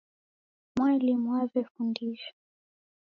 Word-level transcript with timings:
Mwalimu 0.75 1.27
waw'efundisha. 1.33 2.31